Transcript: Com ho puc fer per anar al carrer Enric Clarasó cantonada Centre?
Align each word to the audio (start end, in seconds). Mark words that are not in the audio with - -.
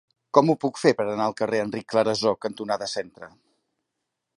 Com 0.37 0.47
ho 0.51 0.55
puc 0.63 0.79
fer 0.83 0.93
per 1.01 1.05
anar 1.11 1.27
al 1.27 1.37
carrer 1.43 1.61
Enric 1.65 1.87
Clarasó 1.95 2.35
cantonada 2.47 2.89
Centre? 2.99 3.35